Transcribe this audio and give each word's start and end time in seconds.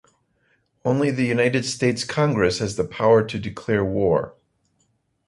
Only 0.83 1.11
the 1.11 1.27
United 1.27 1.63
States 1.63 2.03
Congress 2.03 2.57
has 2.57 2.75
the 2.75 2.83
power 2.85 3.23
to 3.23 3.37
declare 3.37 3.85
war. 3.85 4.33